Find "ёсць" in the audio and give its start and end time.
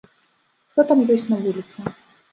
1.17-1.31